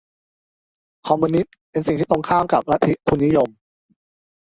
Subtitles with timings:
[1.07, 3.49] คอมมิวนิสต์เป็นสิ่งที่ตรงกันข้ามกับลัทธิทุนนิยม